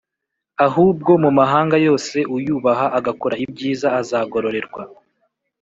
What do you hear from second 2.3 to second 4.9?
uyubaha agakora ibyiza azagororerwa